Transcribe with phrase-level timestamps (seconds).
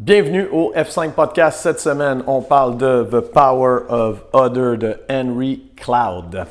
[0.00, 1.60] Bienvenue au F5 Podcast.
[1.60, 6.46] Cette semaine, on parle de The Power of Other de Henry Cloud.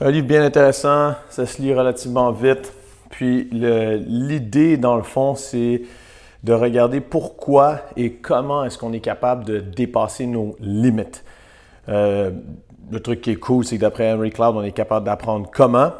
[0.00, 2.72] Un livre bien intéressant, ça se lit relativement vite.
[3.10, 5.82] Puis l'idée, dans le fond, c'est
[6.44, 11.24] de regarder pourquoi et comment est-ce qu'on est capable de dépasser nos limites.
[11.88, 12.30] Euh,
[12.92, 15.90] le truc qui est cool, c'est que d'après Henry Cloud, on est capable d'apprendre comment.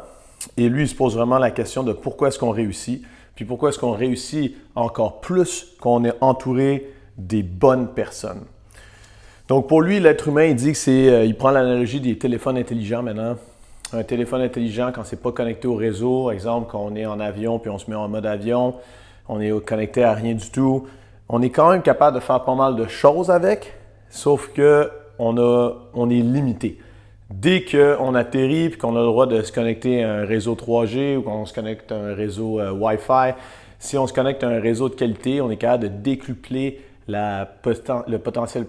[0.55, 3.03] Et lui, il se pose vraiment la question de pourquoi est-ce qu'on réussit,
[3.37, 8.41] puis pourquoi est-ce qu'on réussit encore plus qu'on est entouré des bonnes personnes?
[9.47, 12.57] Donc pour lui, l'être humain, il dit que c'est, euh, il prend l'analogie des téléphones
[12.57, 13.35] intelligents maintenant.
[13.93, 17.59] Un téléphone intelligent, quand c'est pas connecté au réseau, exemple, quand on est en avion
[17.59, 18.73] puis on se met en mode avion,
[19.29, 20.87] on est connecté à rien du tout,
[21.29, 23.71] on est quand même capable de faire pas mal de choses avec,
[24.09, 26.79] sauf que on, a, on est limité.
[27.29, 31.17] Dès qu'on atterrit et qu'on a le droit de se connecter à un réseau 3G
[31.17, 33.33] ou qu'on se connecte à un réseau euh, Wi-Fi,
[33.79, 37.49] si on se connecte à un réseau de qualité, on est capable de décupler la,
[38.07, 38.65] le potentiel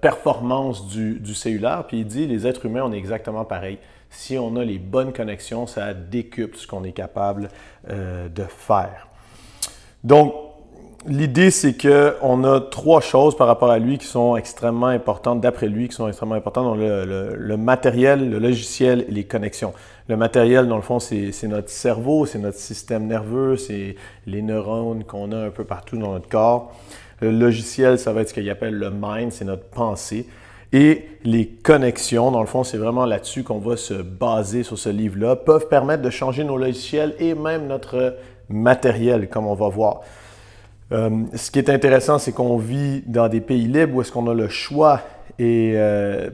[0.00, 1.84] performance du, cellulaire.
[1.86, 3.78] Puis il dit, les êtres humains, on est exactement pareil.
[4.10, 7.48] Si on a les bonnes connexions, ça décuple ce qu'on est capable
[7.88, 9.08] euh, de faire.
[10.04, 10.34] Donc,
[11.06, 15.68] l'idée, c'est qu'on a trois choses par rapport à lui qui sont extrêmement importantes, d'après
[15.68, 16.64] lui, qui sont extrêmement importantes.
[16.64, 19.72] dans le, matériel, le logiciel et les connexions.
[20.08, 25.04] Le matériel, dans le fond, c'est notre cerveau, c'est notre système nerveux, c'est les neurones
[25.04, 26.72] qu'on a un peu partout dans notre corps.
[27.20, 30.26] Le logiciel, ça va être ce qu'il appelle le mind, c'est notre pensée.
[30.72, 34.88] Et les connexions, dans le fond, c'est vraiment là-dessus qu'on va se baser sur ce
[34.88, 38.16] livre-là, peuvent permettre de changer nos logiciels et même notre
[38.48, 40.00] matériel, comme on va voir.
[40.92, 44.28] Euh, ce qui est intéressant, c'est qu'on vit dans des pays libres où est-ce qu'on
[44.28, 45.00] a le choix
[45.38, 46.28] et, euh,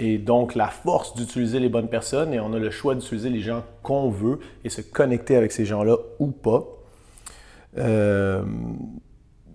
[0.00, 3.40] et donc la force d'utiliser les bonnes personnes et on a le choix d'utiliser les
[3.40, 6.64] gens qu'on veut et se connecter avec ces gens-là ou pas.
[7.78, 8.42] Euh,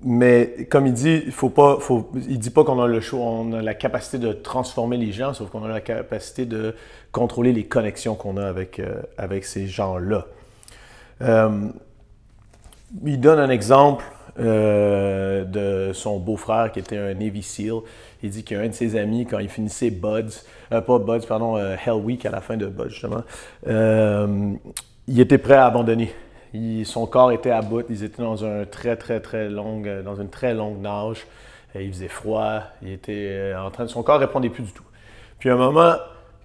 [0.01, 3.19] mais comme il dit, il faut pas, faut, il dit pas qu'on a le choix,
[3.19, 6.73] on a la capacité de transformer les gens, sauf qu'on a la capacité de
[7.11, 8.81] contrôler les connexions qu'on a avec,
[9.17, 10.25] avec ces gens-là.
[11.19, 14.05] il donne un exemple
[14.39, 17.81] euh, de son beau-frère qui était un Navy SEAL.
[18.23, 21.75] Il dit qu'un de ses amis, quand il finissait Buds, euh, pas Buds, pardon, euh,
[21.83, 23.23] Hell Week à la fin de Buds justement,
[25.07, 26.13] il était prêt à abandonner.
[26.85, 30.29] son corps était à bout, ils étaient dans un très très très long, dans une
[30.29, 31.28] très longue nage.
[31.75, 34.85] il faisait froid, il était en train, son corps répondait plus du tout.
[35.39, 35.95] Puis à un moment,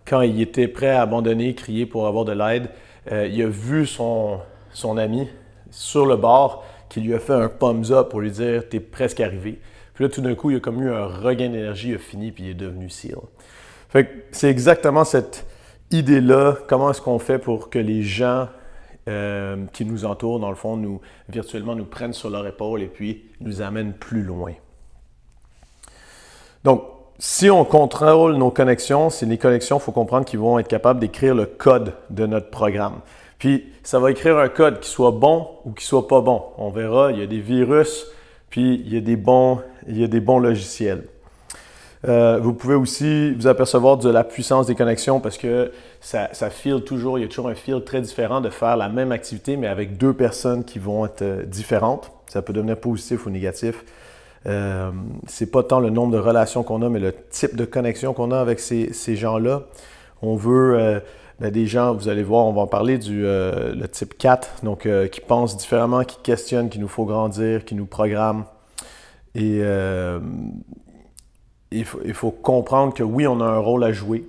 [0.04, 2.71] quand il était prêt à abandonner, crier pour avoir de l'aide,
[3.10, 4.41] il a vu son,
[4.72, 5.28] son ami
[5.71, 9.19] sur le bord qui lui a fait un thumbs up pour lui dire T'es presque
[9.19, 9.59] arrivé.
[9.94, 12.31] Puis là, tout d'un coup, il a comme eu un regain d'énergie, il a fini,
[12.31, 13.16] puis il est devenu SEAL.
[13.88, 15.44] Fait que c'est exactement cette
[15.91, 16.56] idée-là.
[16.69, 18.49] Comment est-ce qu'on fait pour que les gens
[19.09, 22.88] euh, qui nous entourent, dans le fond, nous, virtuellement, nous prennent sur leur épaule et
[22.88, 24.53] puis nous amènent plus loin?
[26.62, 26.84] Donc,
[27.19, 31.00] si on contrôle nos connexions, c'est les connexions, il faut comprendre qu'ils vont être capables
[31.00, 33.00] d'écrire le code de notre programme.
[33.44, 36.44] Puis ça va écrire un code qui soit bon ou qui soit pas bon.
[36.56, 38.06] On verra, il y a des virus,
[38.49, 41.05] puis il y a des bons, il y a des bons logiciels.
[42.09, 46.49] Euh, vous pouvez aussi vous apercevoir de la puissance des connexions parce que ça, ça
[46.49, 49.59] file toujours, il y a toujours un fil très différent de faire la même activité,
[49.59, 52.12] mais avec deux personnes qui vont être euh, différentes.
[52.28, 53.84] Ça peut devenir positif ou négatif.
[54.47, 54.91] Euh,
[55.27, 58.31] c'est pas tant le nombre de relations qu'on a, mais le type de connexion qu'on
[58.31, 59.65] a avec ces, gens-là.
[60.22, 61.03] On veut
[61.41, 64.65] ben, des gens, vous allez voir, on va en parler du euh, le type 4,
[64.65, 68.45] donc euh, qui pensent différemment, qui questionnent, qui nous faut grandir, qui nous programment.
[69.34, 70.21] Et euh,
[71.72, 74.25] il, faut, il, faut, comprendre que oui, on a un rôle à jouer,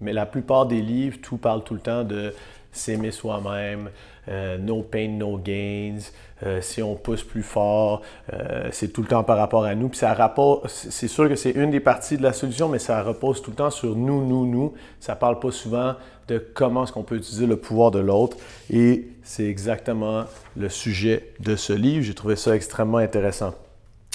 [0.00, 2.34] mais la plupart des livres, tout parle tout le temps de
[2.70, 3.88] s'aimer soi-même,
[4.28, 5.98] euh, no pain, no gains.
[6.44, 8.02] Euh, si on pousse plus fort,
[8.32, 9.88] euh, c'est tout le temps par rapport à nous.
[9.88, 13.02] Puis ça rapport, c'est sûr que c'est une des parties de la solution, mais ça
[13.02, 14.74] repose tout le temps sur nous, nous, nous.
[15.00, 15.94] Ça parle pas souvent
[16.28, 18.36] de comment est-ce qu'on peut utiliser le pouvoir de l'autre.
[18.70, 20.24] Et c'est exactement
[20.56, 22.04] le sujet de ce livre.
[22.04, 23.54] J'ai trouvé ça extrêmement intéressant.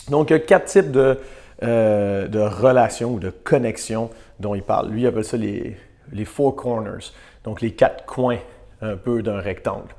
[0.09, 1.17] Donc, il y a quatre types de,
[1.61, 4.89] de relations ou de connexions dont il parle.
[4.89, 5.75] Lui, il appelle ça les,
[6.13, 7.11] les four corners,
[7.43, 8.39] donc les quatre coins
[8.81, 9.93] un peu d'un rectangle.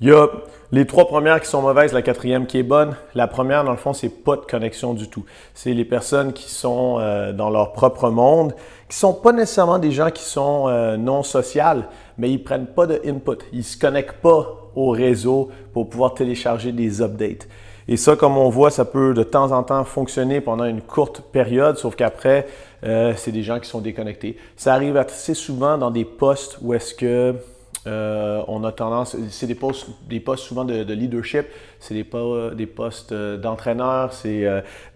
[0.00, 0.28] Il y a
[0.70, 2.94] les trois premières qui sont mauvaises, la quatrième qui est bonne.
[3.16, 5.24] La première, dans le fond, c'est pas de connexion du tout.
[5.54, 8.54] C'est les personnes qui sont euh, dans leur propre monde,
[8.88, 12.86] qui sont pas nécessairement des gens qui sont euh, non sociales, mais ils prennent pas
[12.86, 13.38] de input.
[13.52, 17.48] Ils se connectent pas au réseau pour pouvoir télécharger des updates.
[17.88, 21.22] Et ça, comme on voit, ça peut de temps en temps fonctionner pendant une courte
[21.32, 22.46] période, sauf qu'après,
[22.84, 24.36] euh, c'est des gens qui sont déconnectés.
[24.56, 27.34] Ça arrive assez souvent dans des postes où est-ce que
[27.88, 31.46] Euh, on a tendance, c'est des postes, des postes souvent de, leadership,
[31.80, 32.04] c'est des,
[32.66, 34.46] postes d'entraîneur, c'est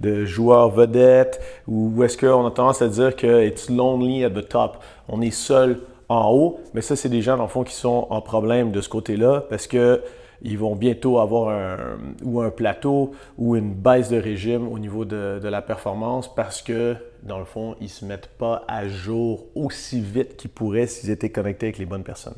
[0.01, 4.47] de joueurs vedettes, ou est-ce qu'on a tendance à dire que it's lonely at the
[4.47, 4.79] top,
[5.09, 5.79] on est seul
[6.09, 8.81] en haut, mais ça, c'est des gens, dans le fond, qui sont en problème de
[8.81, 10.03] ce côté-là parce que
[10.45, 15.05] ils vont bientôt avoir un, ou un plateau ou une baisse de régime au niveau
[15.05, 19.47] de, la performance parce que, dans le fond, ils ne se mettent pas à jour
[19.55, 22.37] aussi vite qu'ils pourraient s'ils étaient connectés avec les bonnes personnes.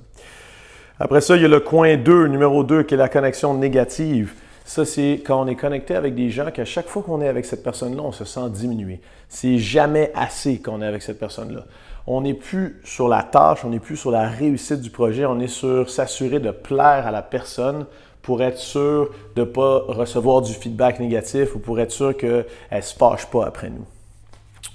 [1.00, 4.34] Après ça, il y a le coin 2, numéro 2, qui est la connexion négative.
[4.64, 7.44] Ça, c'est quand on est connecté avec des gens qu'à chaque fois qu'on est avec
[7.44, 9.00] cette personne-là, on se sent diminué.
[9.28, 11.64] C'est jamais assez qu'on est avec cette personne-là
[12.06, 15.40] on n'est plus sur la tâche, on n'est plus sur la réussite du projet, on
[15.40, 17.86] est sur s'assurer de plaire à la personne
[18.22, 22.46] pour être sûr de ne pas recevoir du feedback négatif ou pour être sûr qu'elle
[22.72, 23.84] ne se fâche pas après nous.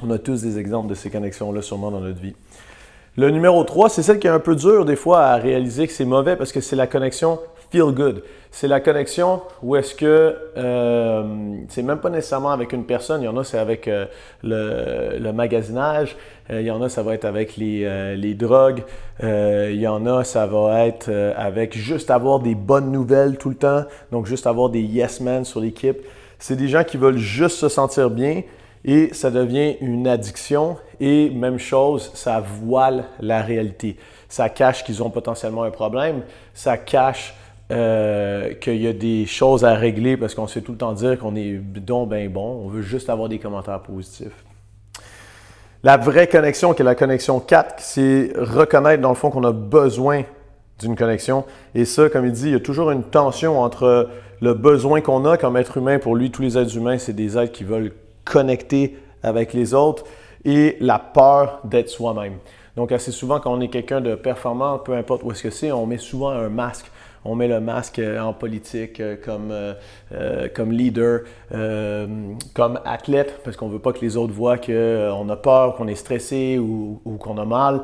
[0.02, 2.36] On a tous des exemples de ces connexions-là sûrement dans notre vie.
[3.18, 5.94] Le numéro 3, c'est celle qui est un peu dure des fois à réaliser que
[5.94, 7.40] c'est mauvais parce que c'est la connexion
[7.72, 8.24] feel good.
[8.52, 11.24] C'est la connexion où est-ce que euh,
[11.68, 13.22] c'est même pas nécessairement avec une personne.
[13.22, 14.06] Il y en a, c'est avec euh,
[14.44, 16.18] le, magasinage.
[16.50, 18.84] Euh, il y en a, ça va être avec les, les drogues.
[19.22, 23.56] il y en a, ça va être avec juste avoir des bonnes nouvelles tout le
[23.56, 23.84] temps.
[24.12, 26.00] Donc, juste avoir des yes men sur l'équipe.
[26.40, 28.42] C'est des gens qui veulent juste se sentir bien
[28.86, 30.78] et ça devient une addiction.
[31.00, 33.98] Et même chose, ça voile la réalité.
[34.28, 36.22] Ça cache qu'ils ont potentiellement un problème.
[36.54, 37.34] Ça cache
[37.72, 40.94] euh, qu'il y a des choses à régler parce qu'on se fait tout le temps
[40.94, 42.64] dire qu'on est donc bien bon.
[42.66, 44.44] On veut juste avoir des commentaires positifs.
[45.84, 49.54] La vraie connexion, qui est la connexion 4, c'est reconnaître dans le fond qu'on a
[49.54, 50.24] besoin
[50.80, 51.46] d'une connexion.
[51.74, 54.10] Et ça, comme il dit, il y a toujours une tension entre
[54.42, 56.00] le besoin qu'on a comme être humain.
[56.00, 57.94] Pour lui, tous les êtres humains, c'est des êtres qui veulent
[58.24, 60.04] connecter avec les autres
[60.46, 62.38] et la peur d'être soi-même.
[62.76, 65.72] Donc, assez souvent, quand on est quelqu'un de performant, peu importe où est-ce que c'est,
[65.72, 66.90] on met souvent un masque
[67.26, 71.22] on met le masque euh, en politique euh, comme, euh, comme leader,
[72.54, 75.88] comme athlète, parce qu'on ne veut pas que les autres voient qu'on a peur, qu'on
[75.88, 77.82] est stressé ou, qu'on a mal.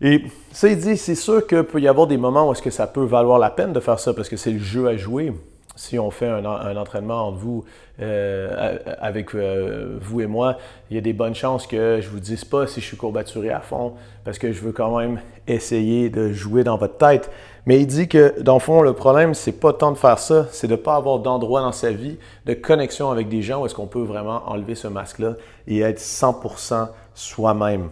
[0.00, 2.70] Et ça, il dit, c'est sûr qu'il peut y avoir des moments où est-ce que
[2.70, 5.32] ça peut valoir la peine de faire ça, parce que c'est le jeu à jouer.
[5.76, 6.44] Si on fait un,
[6.76, 7.64] entraînement entre vous,
[7.98, 10.58] avec vous et moi,
[10.90, 13.50] il y a des bonnes chances que je vous dise pas si je suis courbaturé
[13.50, 13.94] à fond,
[14.24, 17.30] parce que je veux quand même essayer de jouer dans votre tête.
[17.66, 20.46] Mais il dit que, dans le fond, le problème, c'est pas tant de faire ça,
[20.50, 23.74] c'est de pas avoir d'endroit dans sa vie, de connexion avec des gens où est-ce
[23.74, 25.34] qu'on peut vraiment enlever ce masque-là
[25.66, 27.88] et être 100% soi-même.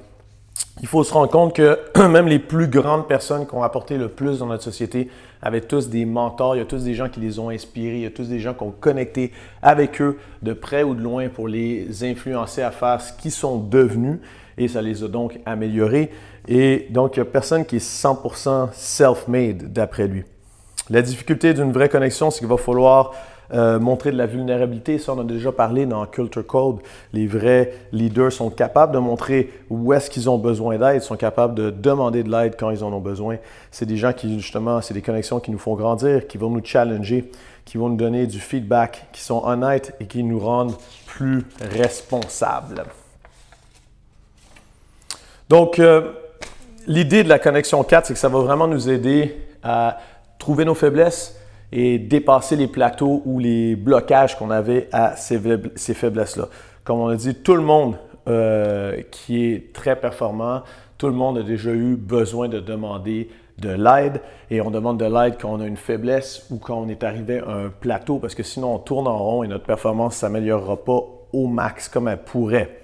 [0.81, 1.79] Il faut se rendre compte que
[2.09, 5.09] même les plus grandes personnes qui ont apporté le plus dans notre société
[5.41, 8.03] avaient tous des mentors, il y a tous des gens qui les ont inspirés, il
[8.03, 11.29] y a tous des gens qui ont connecté avec eux de près ou de loin
[11.29, 14.19] pour les influencer à faire ce qu'ils sont devenus
[14.59, 16.11] et ça les a donc améliorés.
[16.49, 20.25] Et donc, il n'y a personne qui est 100% self-made d'après lui.
[20.91, 23.13] La difficulté d'une vraie connexion, c'est qu'il va falloir
[23.55, 24.99] euh, montrer de la vulnérabilité.
[24.99, 26.79] Ça, on a déjà parlé dans Culture Code.
[27.13, 31.55] Les vrais leaders sont capables de montrer où est-ce qu'ils ont besoin d'aide, sont capables
[31.55, 33.37] de demander de l'aide quand ils en ont besoin.
[33.71, 36.65] C'est des gens qui, justement, c'est des connexions qui nous font grandir, qui vont nous
[36.65, 37.31] challenger,
[37.65, 40.77] qui vont nous donner du feedback, qui sont honnêtes et qui nous rendent
[41.07, 42.85] plus responsables.
[45.49, 46.13] Donc, euh,
[46.87, 49.99] l'idée de la connexion 4, c'est que ça va vraiment nous aider à
[50.39, 51.37] trouver nos faiblesses
[51.73, 55.39] et dépasser les plateaux ou les blocages qu'on avait à ces,
[55.95, 56.49] faiblesses-là.
[56.85, 57.97] Comme on a dit, tout le monde
[58.29, 60.63] euh, qui est très performant,
[60.99, 65.05] tout le monde a déjà eu besoin de demander de l'aide et on demande de
[65.05, 68.35] l'aide quand on a une faiblesse ou quand on est arrivé à un plateau parce
[68.35, 71.01] que sinon on tourne en rond et notre performance ne s'améliorera pas
[71.33, 72.83] au max comme elle pourrait.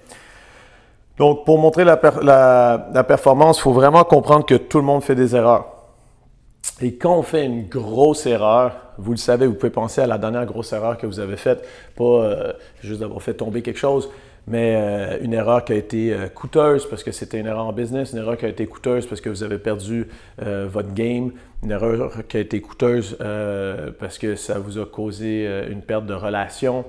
[1.17, 5.35] Donc, pour montrer la, performance, il faut vraiment comprendre que tout le monde fait des
[5.35, 5.78] erreurs.
[6.81, 10.17] Et quand on fait une grosse erreur, vous le savez, vous pouvez penser à la
[10.17, 14.09] dernière grosse erreur que vous avez faite, pas euh, juste d'avoir fait tomber quelque chose,
[14.47, 17.73] mais euh, une erreur qui a été euh, coûteuse parce que c'était une erreur en
[17.73, 21.31] business, une erreur qui a été coûteuse parce que vous avez perdu votre game,
[21.63, 23.17] une erreur qui a été coûteuse
[23.99, 26.85] parce que ça vous a causé une perte de relation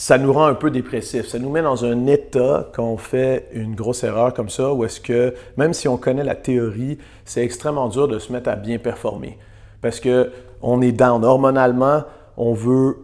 [0.00, 1.26] ça nous rend un peu dépressif.
[1.26, 4.82] Ça nous met dans un état quand on fait une grosse erreur comme ça, où
[4.82, 8.56] est-ce que, même si on connaît la théorie, c'est extrêmement dur de se mettre à
[8.56, 9.36] bien performer.
[9.82, 12.04] Parce que on est down hormonalement,
[12.38, 12.96] on veut,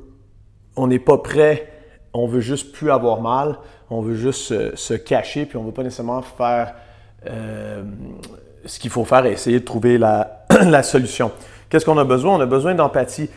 [0.75, 1.71] on n'est pas prêt,
[2.15, 3.59] on veut juste plus avoir mal,
[3.91, 6.77] on veut juste se, cacher, puis on ne veut pas nécessairement faire
[7.27, 7.83] euh,
[8.65, 11.31] ce qu'il faut faire et essayer de trouver la, la solution.
[11.69, 12.37] Qu'est-ce qu'on a besoin?
[12.37, 13.29] On a besoin d'empathie.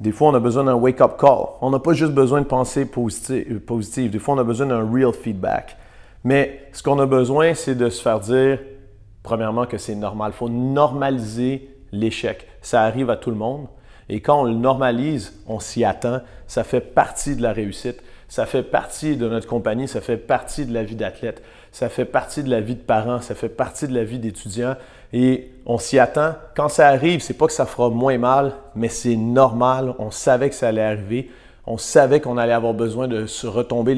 [0.00, 1.46] Des fois, on a besoin d'un wake-up call.
[1.60, 4.10] On n'a pas juste besoin de pensée positive, positive.
[4.10, 5.76] Des fois, on a besoin d'un real feedback.
[6.24, 8.58] Mais ce qu'on a besoin, c'est de se faire dire
[9.28, 10.32] premièrement, que c'est normal.
[10.34, 12.46] Il faut normaliser l'échec.
[12.62, 13.66] Ça arrive à tout le monde.
[14.08, 16.20] Et quand on le normalise, on s'y attend.
[16.46, 18.02] Ça fait partie de la réussite.
[18.28, 19.86] Ça fait partie de notre compagnie.
[19.86, 21.42] Ça fait partie de la vie d'athlète.
[21.72, 23.20] Ça fait partie de la vie de parents.
[23.20, 24.76] Ça fait partie de la vie d'étudiants.
[25.12, 26.34] Et on s'y attend.
[26.56, 29.94] Quand ça arrive, c'est pas que ça fera moins mal, mais c'est normal.
[29.98, 31.30] On savait que ça allait arriver.
[31.66, 33.96] On savait qu'on allait avoir besoin de se retomber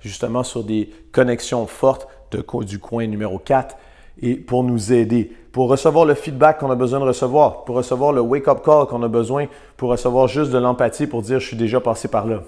[0.00, 3.76] justement sur des connexions fortes de, du coin numéro 4
[4.20, 8.12] et pour nous aider, pour recevoir le feedback qu'on a besoin de recevoir, pour recevoir
[8.12, 11.56] le wake-up call qu'on a besoin, pour recevoir juste de l'empathie pour dire je suis
[11.56, 12.42] déjà passé par là.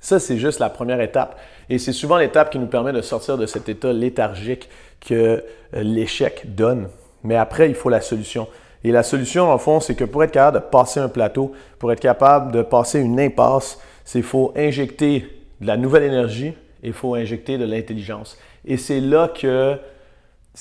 [0.00, 1.38] Ça, c'est juste la première étape.
[1.68, 4.68] Et c'est souvent l'étape qui nous permet de sortir de cet état léthargique
[5.00, 5.42] que euh,
[5.82, 6.88] l'échec donne.
[7.24, 8.48] Mais après, il faut la solution.
[8.84, 11.92] Et la solution, en fond, c'est que pour être capable de passer un plateau, pour
[11.92, 15.26] être capable de passer une impasse, c'est faut injecter
[15.60, 18.38] de la nouvelle énergie et il faut injecter de l'intelligence.
[18.64, 19.76] Et c'est là que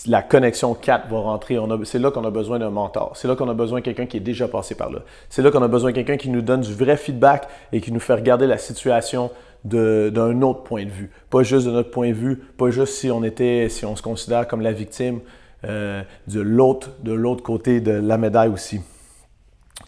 [0.07, 1.57] la connexion 4 va rentrer.
[1.83, 3.13] C'est là qu'on a besoin d'un mentor.
[3.15, 4.99] C'est là qu'on a besoin de quelqu'un qui est déjà passé par là.
[5.29, 7.91] C'est là qu'on a besoin de quelqu'un qui nous donne du vrai feedback et qui
[7.91, 9.31] nous fait regarder la situation
[9.63, 11.11] d'un autre point de vue.
[11.29, 14.01] Pas juste de notre point de vue, pas juste si on était, si on se
[14.01, 15.19] considère comme la victime
[15.65, 18.81] euh, de l'autre, côté de la médaille aussi.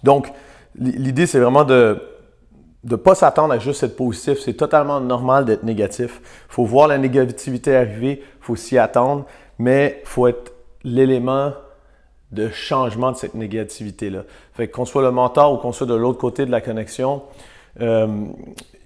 [0.04, 0.32] Donc,
[0.76, 2.02] l'idée, c'est vraiment de
[2.84, 4.40] ne pas s'attendre à juste être positif.
[4.40, 6.22] C'est totalement normal d'être négatif.
[6.50, 9.26] Il faut voir la négativité arriver, il faut s'y attendre,
[9.58, 11.54] mais il faut être l'élément
[12.32, 14.24] de changement de cette négativité-là.
[14.54, 17.24] Fait qu'on soit le mentor ou qu'on soit de l'autre côté de la connexion,
[17.82, 18.08] euh,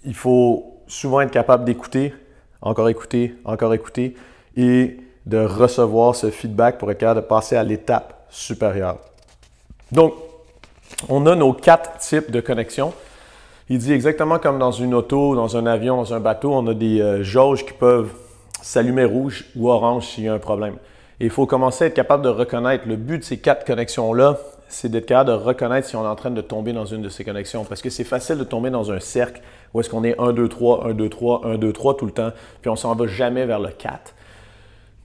[0.06, 2.14] il faut souvent être capable d'écouter,
[2.62, 4.16] encore écouter, encore écouter
[4.56, 8.98] et de recevoir ce feedback pour être capable de passer à l'étape supérieure.
[9.92, 10.14] Donc,
[11.10, 12.94] on a nos quatre types de connexion.
[13.70, 16.74] Il dit exactement comme dans une auto, dans un avion, dans un bateau, on a
[16.74, 18.12] des euh, jauges qui peuvent
[18.62, 20.76] s'allumer rouge ou orange s'il y a un problème.
[21.20, 22.88] Et il faut commencer à être capable de reconnaître.
[22.88, 24.38] Le but de ces quatre connexions-là,
[24.68, 27.10] c'est d'être capable de reconnaître si on est en train de tomber dans une de
[27.10, 27.64] ces connexions.
[27.64, 29.42] Parce que c'est facile de tomber dans un cercle
[29.74, 32.12] où est-ce qu'on est 1, 2, 3, 1, 2, 3, 1, 2, 3 tout le
[32.12, 34.14] temps, puis on s'en va jamais vers le 4.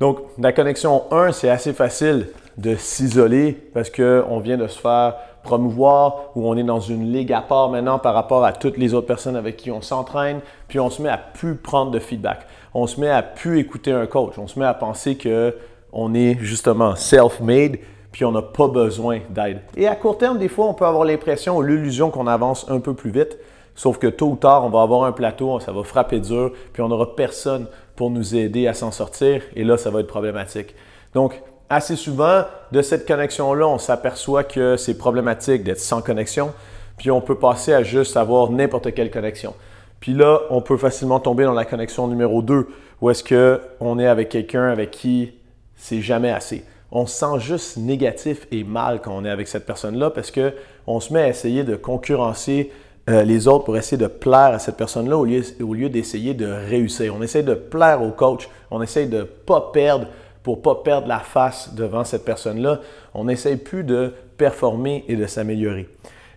[0.00, 5.14] Donc, la connexion 1, c'est assez facile de s'isoler parce qu'on vient de se faire
[5.42, 8.94] promouvoir ou on est dans une ligue à part maintenant par rapport à toutes les
[8.94, 12.46] autres personnes avec qui on s'entraîne, puis on se met à plus prendre de feedback
[12.74, 14.38] on se met à plus écouter un coach.
[14.38, 15.54] On se met à penser que
[15.92, 17.78] on est justement self-made,
[18.12, 19.62] puis on n'a pas besoin d'aide.
[19.76, 22.80] Et à court terme, des fois, on peut avoir l'impression ou l'illusion qu'on avance un
[22.80, 23.38] peu plus vite,
[23.78, 26.82] sauf que tôt ou tard, on va avoir un plateau, ça va frapper dur, puis
[26.82, 30.74] on n'aura personne pour nous aider à s'en sortir, et là, ça va être problématique.
[31.14, 32.42] Donc, assez souvent,
[32.72, 36.52] de cette connexion-là, on s'aperçoit que c'est problématique d'être sans connexion,
[36.96, 39.54] puis on peut passer à juste avoir n'importe quelle connexion.
[40.00, 42.66] Puis là, on peut facilement tomber dans la connexion numéro 2,
[43.00, 45.34] où est-ce qu'on est avec quelqu'un avec qui
[45.76, 46.64] c'est jamais assez.
[46.90, 50.98] On se sent juste négatif et mal quand on est avec cette personne-là parce qu'on
[50.98, 52.72] se met à essayer de concurrencer
[53.08, 57.14] euh, les autres pour essayer de plaire à cette personne-là au lieu, d'essayer de réussir.
[57.16, 60.06] On essaie de plaire au coach, on essaie de ne pas perdre
[60.42, 62.80] pour ne pas perdre la face devant cette personne-là.
[63.14, 65.88] On n'essaie plus de performer et de s'améliorer.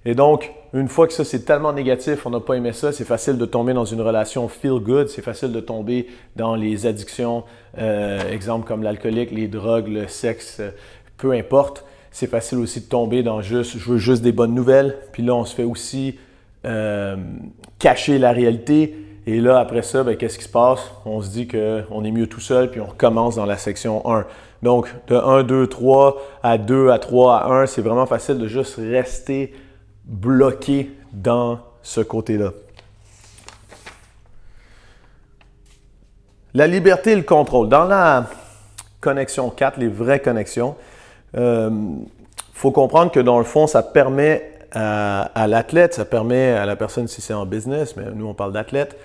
[0.05, 3.05] Et donc, une fois que ça c'est tellement négatif, on n'a pas aimé ça, c'est
[3.05, 7.43] facile de tomber dans une relation feel good, c'est facile de tomber dans les addictions,
[7.77, 10.71] euh, exemple comme l'alcoolique, les drogues, le sexe, euh,
[11.17, 11.85] peu importe.
[12.09, 14.97] C'est facile aussi de tomber dans juste, je veux juste des bonnes nouvelles.
[15.11, 16.17] Puis là, on se fait aussi
[16.65, 17.15] euh,
[17.79, 18.95] cacher la réalité.
[19.27, 20.91] Et là, après ça, ben, qu'est-ce qui se passe?
[21.05, 24.25] On se dit qu'on est mieux tout seul, puis on recommence dans la section 1.
[24.63, 28.47] Donc, de 1, 2, 3 à 2, à 3, à 1, c'est vraiment facile de
[28.47, 29.53] juste rester
[30.05, 32.51] bloqué dans ce côté-là.
[36.53, 37.69] La liberté et le contrôle.
[37.69, 38.27] Dans la
[38.99, 40.75] connexion 4, les vraies connexions,
[41.33, 41.69] il euh,
[42.53, 47.07] faut comprendre que dans le fond, ça permet à, l'athlète, ça permet à la personne,
[47.07, 48.97] si c'est en business, mais nous on parle d'athlète,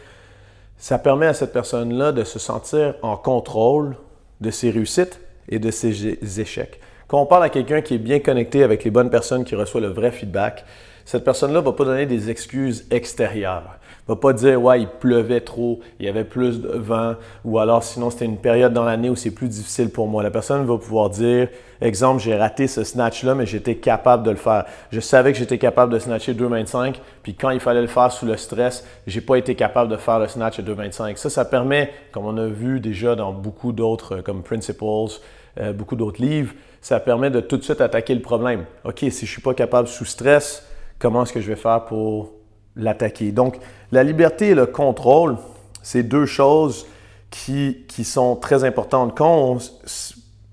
[0.79, 3.97] ça permet à cette personne-là de se sentir en contrôle
[4.41, 6.81] de ses réussites et de ses échecs.
[7.09, 9.81] Quand on parle à quelqu'un qui est bien connecté avec les bonnes personnes, qui reçoit
[9.81, 10.65] le vrai feedback,
[11.05, 13.79] cette personne-là ne va pas donner des excuses extérieures.
[14.09, 17.83] Va pas dire ouais, il pleuvait trop, il y avait plus de vent, ou alors
[17.83, 20.23] sinon c'était une période dans l'année où c'est plus difficile pour moi.
[20.23, 21.49] La personne va pouvoir dire
[21.81, 24.65] exemple, j'ai raté ce snatch-là, mais j'étais capable de le faire.
[24.91, 28.27] Je savais que j'étais capable de snatcher 2,25, puis quand il fallait le faire sous
[28.27, 31.17] le stress, j'ai pas été capable de faire le snatch à 2,25.
[31.17, 35.21] Ça, ça permet, comme on a vu déjà dans beaucoup d'autres, comme Principles,
[35.59, 38.65] euh, beaucoup d'autres livres, ça permet de tout de suite attaquer le problème.
[38.85, 40.67] OK, si je suis pas capable sous stress,
[40.99, 42.33] comment est-ce que je vais faire pour
[42.77, 43.33] l'attaquer.
[43.33, 43.57] Donc,
[43.93, 45.37] la liberté et le contrôle,
[45.83, 46.87] c'est deux choses
[47.31, 49.17] qui, qui, sont très importantes.
[49.17, 49.59] Quand on,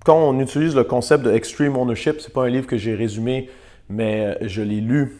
[0.05, 3.49] quand on utilise le concept de extreme ownership, c'est pas un livre que j'ai résumé,
[3.89, 5.17] mais je l'ai lu.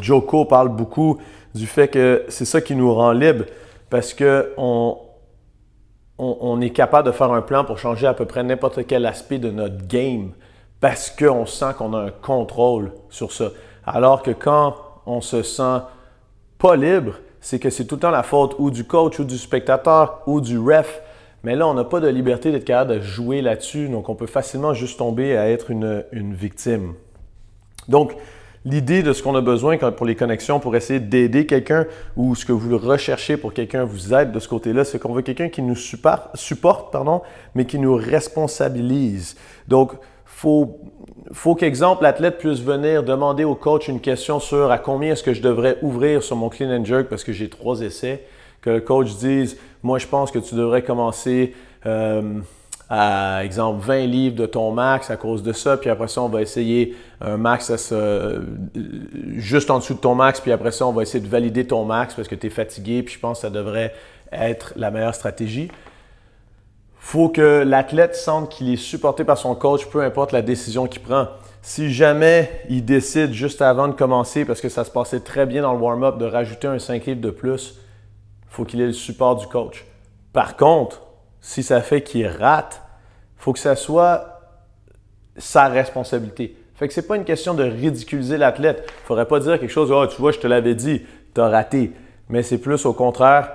[0.00, 1.18] Joko parle beaucoup
[1.54, 3.44] du fait que c'est ça qui nous rend libres
[3.90, 4.96] parce qu'on
[6.18, 9.38] on, est capable de faire un plan pour changer à peu près n'importe quel aspect
[9.38, 10.32] de notre game
[10.80, 13.50] parce qu'on sent qu'on a un contrôle sur ça.
[13.84, 14.74] Alors que quand
[15.06, 15.80] on se sent
[16.58, 19.36] pas libre, c'est que c'est tout le temps la faute ou du coach ou du
[19.36, 21.02] spectateur ou du ref.
[21.42, 24.28] Mais là, on n'a pas de liberté d'être capable de jouer là-dessus, donc on peut
[24.28, 26.04] facilement juste tomber à être une,
[26.34, 26.94] victime.
[27.88, 28.14] Donc,
[28.64, 32.44] l'idée de ce qu'on a besoin pour les connexions, pour essayer d'aider quelqu'un ou ce
[32.44, 35.62] que vous recherchez pour quelqu'un vous aide de ce côté-là, c'est qu'on veut quelqu'un qui
[35.62, 37.22] nous supporte, pardon,
[37.56, 39.36] mais qui nous responsabilise.
[39.66, 39.94] Donc,
[40.24, 40.78] faut,
[41.32, 45.34] faut qu'exemple, l'athlète puisse venir demander au coach une question sur à combien est-ce que
[45.34, 48.24] je devrais ouvrir sur mon clean and jerk parce que j'ai trois essais.
[48.60, 51.54] Que le coach dise, moi je pense que tu devrais commencer
[51.86, 52.40] euh,
[52.88, 56.28] à exemple 20 livres de ton max à cause de ça, puis après ça, on
[56.28, 57.72] va essayer un max
[59.36, 61.84] juste en dessous de ton max, puis après ça, on va essayer de valider ton
[61.84, 63.94] max parce que tu es fatigué, puis je pense que ça devrait
[64.30, 65.70] être la meilleure stratégie.
[67.04, 71.02] Faut que l'athlète sente qu'il est supporté par son coach, peu importe la décision qu'il
[71.02, 71.26] prend.
[71.60, 75.62] Si jamais il décide juste avant de commencer, parce que ça se passait très bien
[75.62, 77.80] dans le warm-up, de rajouter un 5 livres de plus,
[78.48, 79.84] faut qu'il ait le support du coach.
[80.32, 81.02] Par contre,
[81.40, 82.80] si ça fait qu'il rate,
[83.36, 84.40] faut que ça soit
[85.36, 86.56] sa responsabilité.
[86.76, 88.84] Fait que c'est pas une question de ridiculiser l'athlète.
[88.86, 91.02] Il faudrait pas dire quelque chose, oh, tu vois, je te l'avais dit,
[91.34, 91.92] tu as raté.
[92.28, 93.50] Mais c'est plus au contraire,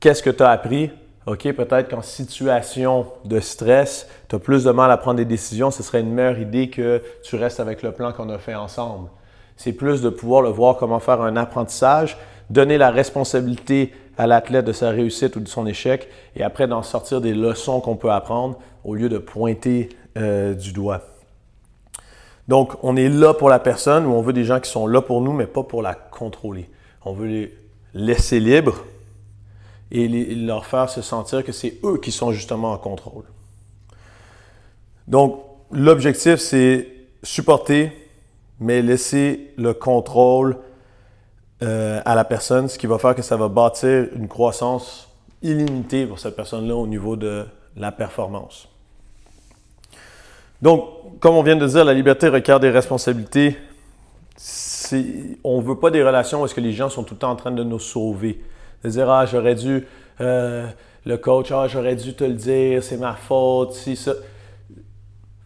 [0.00, 0.90] qu'est-ce que tu as appris?
[1.26, 5.70] OK, peut-être qu'en situation de stress, tu as plus de mal à prendre des décisions,
[5.70, 9.08] ce serait une meilleure idée que tu restes avec le plan qu'on a fait ensemble.
[9.56, 12.18] C'est plus de pouvoir le voir comment faire un apprentissage,
[12.50, 16.82] donner la responsabilité à l'athlète de sa réussite ou de son échec, et après d'en
[16.82, 21.02] sortir des leçons qu'on peut apprendre au lieu de pointer euh, du doigt.
[22.48, 25.00] Donc, on est là pour la personne ou on veut des gens qui sont là
[25.00, 26.68] pour nous, mais pas pour la contrôler.
[27.04, 27.54] On veut les
[27.94, 28.84] laisser libres
[29.94, 33.24] et leur faire se sentir que c'est eux qui sont justement en contrôle.
[35.06, 36.88] Donc, l'objectif, c'est
[37.22, 37.92] supporter,
[38.58, 40.56] mais laisser le contrôle
[41.62, 45.08] euh, à la personne, ce qui va faire que ça va bâtir une croissance
[45.42, 47.44] illimitée pour cette personne-là au niveau de
[47.76, 48.68] la performance.
[50.62, 50.88] Donc,
[51.20, 53.58] comme on vient de dire, la liberté requiert des responsabilités.
[55.44, 57.30] On ne veut pas des relations où est-ce que les gens sont tout le temps
[57.30, 58.40] en train de nous sauver.
[58.84, 59.86] De dire, ah, j'aurais dû,
[60.20, 60.66] euh,
[61.04, 64.12] le coach, ah, j'aurais dû te le dire, c'est ma faute, si ça.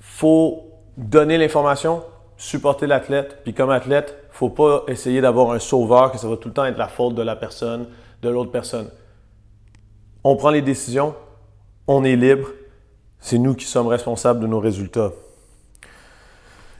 [0.01, 0.65] faut
[0.97, 2.03] donner l'information,
[2.37, 6.49] supporter l'athlète, puis comme athlète, faut pas essayer d'avoir un sauveur, que ça va tout
[6.49, 7.87] le temps être la faute de la personne,
[8.23, 8.91] de l'autre personne.
[10.25, 11.15] On prend les décisions,
[11.87, 12.49] on est libre,
[13.21, 15.13] c'est nous qui sommes responsables de nos résultats.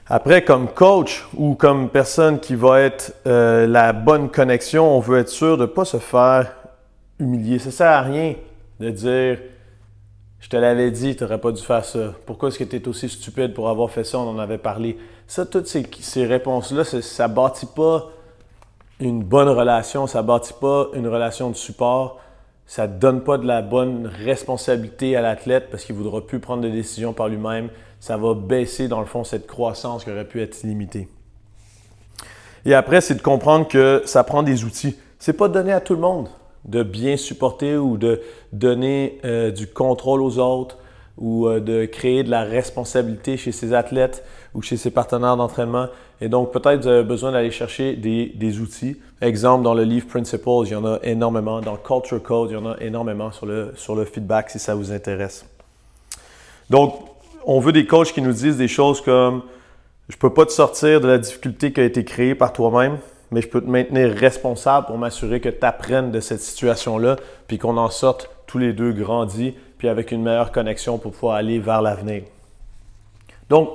[0.09, 5.19] Après, comme coach ou comme personne qui va être euh, la bonne connexion, on veut
[5.19, 6.53] être sûr de ne pas se faire
[7.19, 7.59] humilier.
[7.59, 8.35] Ça sert à rien
[8.79, 9.39] de dire
[10.39, 12.13] Je te l'avais dit, tu n'aurais pas dû faire ça.
[12.25, 14.17] Pourquoi est-ce que tu es aussi stupide pour avoir fait ça?
[14.19, 14.97] On en avait parlé.
[15.27, 18.09] Ça, toutes ces, réponses-là, ça ne bâtit pas
[19.01, 22.21] une bonne relation, ça ne bâtit pas une relation de support,
[22.65, 26.39] ça ne donne pas de la bonne responsabilité à l'athlète parce qu'il ne voudra plus
[26.39, 27.69] prendre des décisions par lui-même.
[27.99, 31.07] Ça va baisser, dans le fond, cette croissance qui aurait pu être limitée.
[32.65, 34.97] Et après, c'est de comprendre que ça prend des outils.
[35.19, 36.29] Ce n'est pas donner à tout le monde
[36.65, 40.77] de bien supporter ou de donner euh, du contrôle aux autres
[41.17, 45.87] ou euh, de créer de la responsabilité chez ses athlètes ou chez ses partenaires d'entraînement.
[46.19, 48.97] Et donc, peut-être vous avez besoin d'aller chercher des, outils.
[49.21, 51.61] Exemple, dans le livre Principles, il y en a énormément.
[51.61, 54.75] Dans Culture Code, il y en a énormément sur le, sur le feedback si ça
[54.75, 55.45] vous intéresse.
[56.69, 56.95] Donc,
[57.47, 59.41] on veut des coachs qui nous disent des choses comme
[60.09, 62.97] je peux pas te sortir de la difficulté qui a été créée par toi-même,
[63.31, 67.15] mais je peux te maintenir responsable pour m'assurer que tu apprennes de cette situation-là,
[67.47, 71.35] puis qu'on en sorte tous les deux grandis, puis avec une meilleure connexion pour pouvoir
[71.35, 72.23] aller vers l'avenir.
[73.49, 73.69] Donc,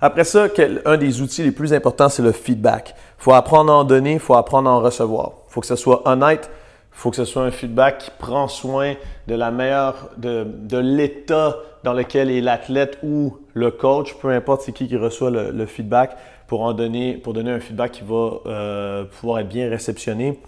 [0.00, 0.46] après ça,
[0.84, 2.94] un des outils les plus importants, c'est le feedback.
[3.18, 5.32] Il faut apprendre à en donner, il faut apprendre à en recevoir.
[5.48, 6.50] Il faut que ce soit honnête,
[6.96, 8.94] il faut que ce soit un feedback qui prend soin
[9.26, 14.72] de la meilleure, de, l'état dans lequel est l'athlète ou le coach, peu importe c'est
[14.72, 16.16] qui qui reçoit le, feedback,
[16.48, 20.40] pour en donner, pour donner un feedback qui va euh, pouvoir être bien réceptionné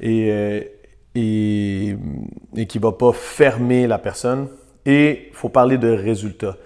[0.00, 0.60] et, euh,
[1.14, 1.96] et,
[2.66, 4.48] qui ne va pas fermer la personne.
[4.84, 6.56] Et il faut parler de résultats.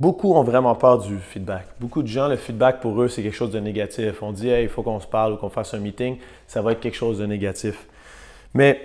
[0.00, 1.66] Beaucoup ont vraiment peur du feedback.
[1.78, 4.22] Beaucoup de gens, le feedback pour eux, c'est quelque chose de négatif.
[4.22, 6.80] On dit, il faut qu'on se parle ou qu'on fasse un meeting, ça va être
[6.80, 7.86] quelque chose de négatif.
[8.54, 8.80] Mais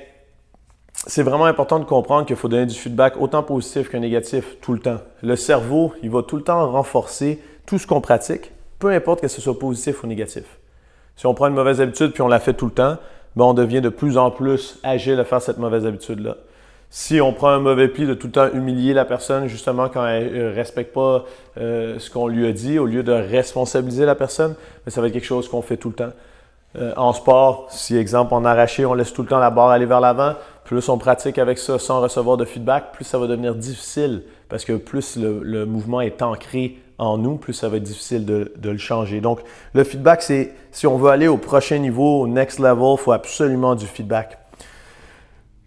[1.05, 4.73] c'est vraiment important de comprendre qu'il faut donner du feedback autant positif que négatif tout
[4.73, 4.99] le temps.
[5.21, 9.27] Le cerveau, il va tout le temps renforcer tout ce qu'on pratique, peu importe que
[9.27, 10.43] ce soit positif ou négatif.
[11.15, 12.97] Si on prend une mauvaise habitude puis on la fait tout le temps,
[13.35, 16.37] ben on devient de plus en plus agile à faire cette mauvaise habitude-là.
[16.89, 20.05] Si on prend un mauvais pli de tout le temps humilier la personne, justement, quand
[20.05, 21.25] elle ne respecte pas
[21.57, 25.07] euh, ce qu'on lui a dit, au lieu de responsabiliser la personne, ben, ça va
[25.07, 26.11] être quelque chose qu'on fait tout le temps.
[26.75, 29.85] Euh, en sport, si exemple en arraché, on laisse tout le temps la barre aller
[29.85, 30.33] vers l'avant,
[30.63, 34.65] plus on pratique avec ça sans recevoir de feedback, plus ça va devenir difficile parce
[34.65, 38.69] que plus le, mouvement est ancré en nous, plus ça va être difficile de, de
[38.69, 39.21] le changer.
[39.21, 39.41] Donc,
[39.73, 43.11] le feedback, c'est si on veut aller au prochain niveau, au next level, il faut
[43.11, 44.39] absolument du feedback.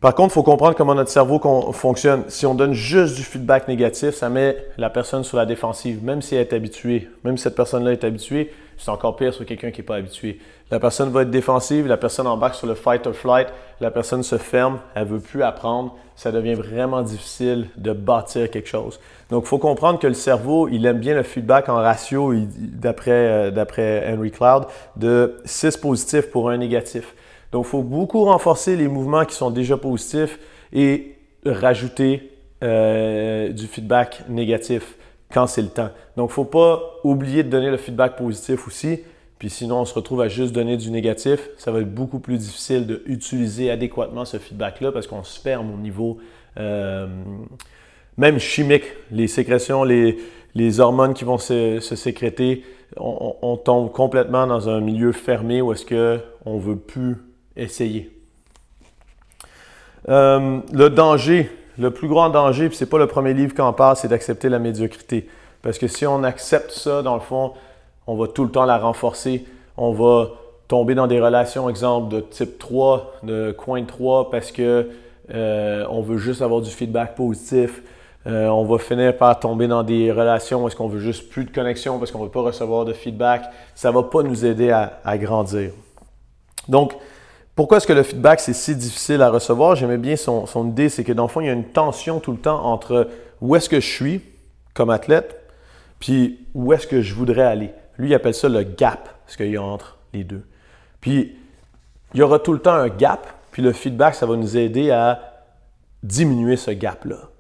[0.01, 1.41] Par contre, il faut comprendre comment notre cerveau
[1.73, 2.25] fonctionne.
[2.29, 6.21] Si on donne juste du feedback négatif, ça met la personne sur la défensive, même
[6.21, 7.09] si elle est habituée.
[7.25, 10.39] Même si cette personne-là est habituée, c'est encore pire sur quelqu'un qui n'est pas habitué.
[10.71, 13.49] La personne va être défensive, la personne embarque sur le fight or flight,
[13.81, 15.95] la personne se ferme, elle veut plus apprendre.
[16.17, 18.99] Ça devient vraiment difficile de bâtir quelque chose.
[19.31, 23.51] Donc, il faut comprendre que le cerveau, il aime bien le feedback en ratio, d'après
[23.51, 24.65] euh, Henry Cloud,
[24.97, 27.15] de 6 positifs pour un négatif.
[27.53, 30.39] Donc, il faut beaucoup renforcer les mouvements qui sont déjà positifs
[30.73, 32.33] et rajouter
[32.65, 34.97] euh, du feedback négatif
[35.33, 35.91] quand c'est le temps.
[36.17, 39.01] Donc, il ne faut pas oublier de donner le feedback positif aussi.
[39.39, 41.51] Puis sinon, on se retrouve à juste donner du négatif.
[41.59, 45.77] Ça va être beaucoup plus difficile d'utiliser adéquatement ce feedback-là parce qu'on se ferme au
[45.77, 46.19] niveau
[46.59, 47.07] euh,
[48.17, 48.85] même chimique.
[49.11, 50.17] Les sécrétions, les,
[50.81, 52.65] hormones qui vont se, sécréter,
[52.97, 57.17] on, tombe complètement dans un milieu fermé où est-ce qu'on ne veut plus
[57.57, 58.11] essayer.
[60.09, 63.73] Euh, le danger, le plus grand danger, puis c'est pas le premier livre qui en
[63.73, 65.29] parle, c'est d'accepter la médiocrité.
[65.63, 67.53] Parce que si on accepte ça, dans le fond,
[68.07, 69.45] on va tout le temps la renforcer.
[69.77, 70.31] On va
[70.69, 74.91] tomber dans des relations, exemple, de type 3, de coin 3, parce que
[75.35, 77.83] euh, on veut juste avoir du feedback positif.
[78.27, 81.45] Euh, on va finir par tomber dans des relations où est-ce qu'on veut juste plus
[81.45, 83.45] de connexion parce qu'on ne veut pas recevoir de feedback.
[83.75, 85.71] Ça ne va pas nous aider à, à grandir.
[86.69, 86.95] Donc,
[87.57, 89.77] pourquoi est-ce que le feedback, c'est si difficile à recevoir?
[89.77, 92.33] J'aimais bien son, idée, c'est que dans le fond, il y a une tension tout
[92.33, 93.09] le temps entre
[93.41, 94.21] où est-ce que je suis
[94.75, 95.41] comme athlète,
[95.99, 97.71] puis où est-ce que je voudrais aller.
[97.97, 100.45] Lui, il appelle ça le gap, ce qu'il y a entre les deux.
[101.01, 101.35] Puis,
[102.13, 104.91] il y aura tout le temps un gap, puis le feedback, ça va nous aider
[104.91, 105.19] à
[106.03, 107.31] diminuer ce gap-là.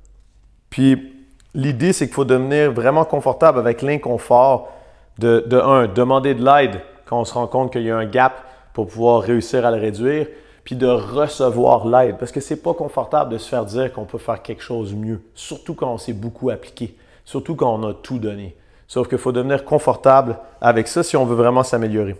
[0.70, 1.12] Puis,
[1.52, 4.72] l'idée, c'est qu'il faut devenir vraiment confortable avec l'inconfort
[5.18, 8.07] de, de, un, demander de l'aide quand on se rend compte qu'il y a un
[8.07, 8.45] gap,
[8.76, 10.26] pour pouvoir réussir à le réduire,
[10.62, 12.18] puis de recevoir l'aide.
[12.18, 15.22] Parce que c'est pas confortable de se faire dire qu'on peut faire quelque chose mieux,
[15.34, 18.54] surtout quand on s'est beaucoup appliqué, surtout quand on a tout donné.
[18.86, 22.16] Sauf qu'il faut devenir confortable avec ça si on veut vraiment s'améliorer.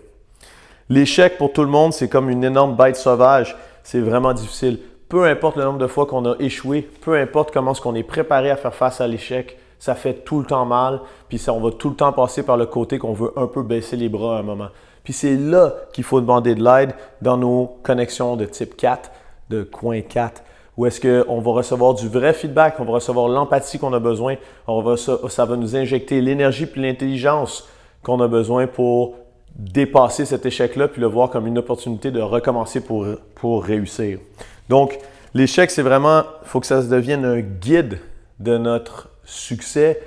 [0.89, 3.55] L'échec pour tout le monde, c'est comme une énorme bête sauvage.
[3.83, 4.79] C'est vraiment difficile.
[5.09, 8.01] Peu importe le nombre de fois qu'on a échoué, peu importe comment est-ce qu'on est
[8.01, 11.59] préparé à faire face à l'échec, ça fait tout le temps mal, puis ça, on
[11.59, 14.37] va tout le temps passer par le côté qu'on veut un peu baisser les bras
[14.37, 14.69] à un moment.
[15.07, 19.09] Puis c'est là qu'il faut demander de l'aide dans nos connexions de type 4,
[19.49, 20.43] de coin 4,
[20.75, 24.35] où est-ce qu'on va recevoir du vrai feedback, on va recevoir l'empathie qu'on a besoin,
[24.67, 27.69] on va, ça, va nous injecter l'énergie puis l'intelligence
[28.03, 29.15] qu'on a besoin pour
[29.55, 34.19] dépasser cet échec-là puis le voir comme une opportunité de recommencer pour, pour réussir.
[34.67, 34.99] Donc,
[35.33, 37.99] l'échec, c'est vraiment, il faut que ça se devienne un guide
[38.39, 40.01] de notre succès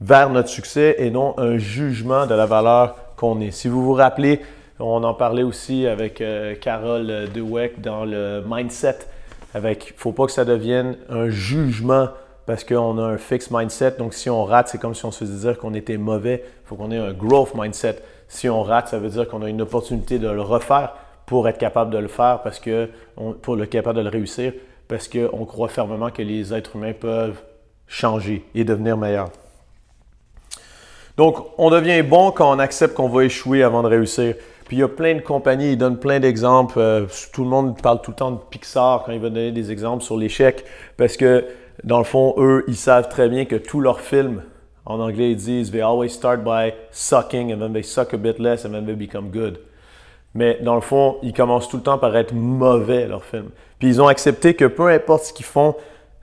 [0.00, 3.50] vers notre succès et non un jugement de la valeur qu'on est.
[3.50, 4.40] Si vous vous rappelez,
[4.78, 8.98] on en parlait aussi avec euh, Carole Dweck dans le mindset.
[9.54, 12.08] Avec, faut pas que ça devienne un jugement
[12.46, 13.92] parce qu'on a un fixed mindset.
[13.98, 16.42] Donc, si on rate, c'est comme si on se faisait dire qu'on était mauvais.
[16.44, 17.98] Il faut qu'on ait un growth mindset.
[18.28, 20.94] Si on rate, ça veut dire qu'on a une opportunité de le refaire
[21.26, 22.90] pour être capable de le faire, parce que
[23.40, 24.52] pour être capable de le réussir,
[24.88, 27.40] parce qu'on croit fermement que les êtres humains peuvent
[27.86, 29.30] changer et devenir meilleurs.
[31.16, 34.34] Donc, on devient bon quand on accepte qu'on va échouer avant de réussir.
[34.66, 36.78] Puis il y a plein de compagnies, ils donnent plein d'exemples.
[36.78, 39.70] Euh, tout le monde parle tout le temps de Pixar quand il va donner des
[39.70, 40.64] exemples sur l'échec,
[40.96, 41.44] parce que
[41.84, 44.42] dans le fond, eux, ils savent très bien que tous leurs films,
[44.86, 48.38] en anglais, ils disent They always start by sucking, and then they suck a bit
[48.38, 49.60] less, and then they become good.
[50.34, 53.50] Mais dans le fond, ils commencent tout le temps par être mauvais, leurs films.
[53.78, 55.76] Puis ils ont accepté que peu importe ce qu'ils font,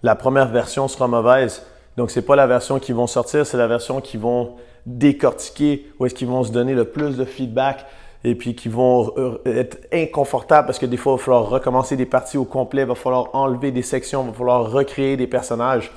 [0.04, 1.66] la première version sera mauvaise.
[1.98, 5.88] Donc, ce n'est pas la version qui vont sortir, c'est la version qui vont décortiquer,
[6.00, 7.86] où est-ce qu'ils vont se donner le plus de feedback
[8.24, 9.14] et puis qui vont
[9.46, 12.88] être inconfortables parce que des fois, il va falloir recommencer des parties au complet, il
[12.88, 15.92] va falloir enlever des sections, il va falloir recréer des personnages.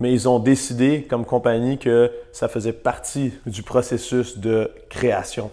[0.00, 5.50] Mais ils ont décidé comme compagnie que ça faisait partie du processus de création.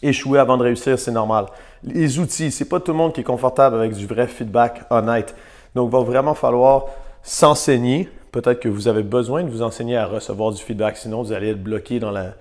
[0.00, 1.46] Échouer avant de réussir, c'est normal.
[1.82, 5.34] Les outils, c'est pas tout le monde qui est confortable avec du vrai feedback honnête.
[5.74, 6.86] Donc, il va vraiment falloir
[7.22, 8.08] s'enseigner.
[8.32, 11.50] Peut-être que vous avez besoin de vous enseigner à recevoir du feedback, sinon vous allez
[11.50, 12.34] être bloqué dans la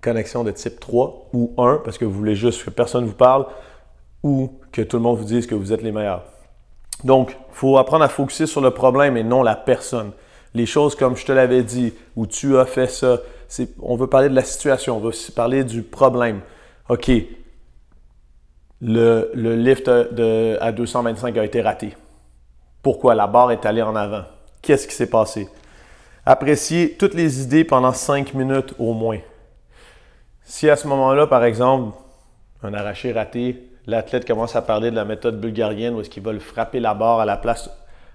[0.00, 3.46] connexion de type 3 ou 1 parce que vous voulez juste que personne vous parle
[4.22, 6.24] ou que tout le monde vous dise que vous êtes les meilleurs.
[7.04, 10.12] Donc, il faut apprendre à focuser sur le problème et non la personne.
[10.54, 13.18] Les choses comme je te l'avais dit, ou tu as fait ça,
[13.80, 16.40] on veut parler de la situation, on veut parler du problème.
[16.88, 17.10] OK,
[18.80, 21.96] le, lift à 225 a été raté.
[22.82, 23.14] Pourquoi?
[23.14, 24.22] La barre est allée en avant.
[24.62, 25.48] Qu'est-ce qui s'est passé?
[26.26, 29.18] Appréciez toutes les idées pendant 5 minutes au moins.
[30.44, 31.96] Si à ce moment-là, par exemple,
[32.62, 36.40] un arraché raté, l'athlète commence à parler de la méthode bulgarienne où est-ce qu'ils veulent
[36.40, 37.70] frapper la barre à la place,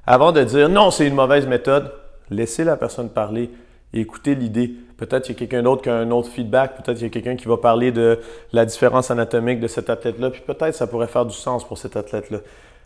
[0.06, 1.92] avant de dire non, c'est une mauvaise méthode,
[2.30, 3.50] laissez la personne parler
[3.94, 4.72] et écoutez l'idée.
[4.98, 7.14] Peut-être qu'il y a quelqu'un d'autre qui a un autre feedback, peut-être qu'il y a
[7.14, 8.20] quelqu'un qui va parler de
[8.52, 11.96] la différence anatomique de cet athlète-là, puis peut-être ça pourrait faire du sens pour cet
[11.96, 12.40] athlète-là.